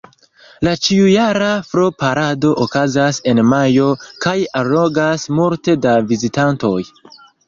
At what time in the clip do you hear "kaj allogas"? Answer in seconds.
4.25-5.27